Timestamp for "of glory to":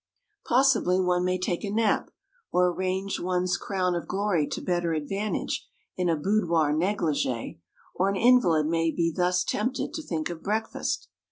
3.93-4.59